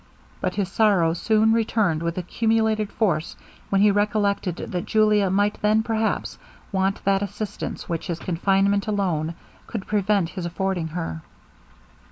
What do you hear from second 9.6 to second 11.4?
could prevent his affording her.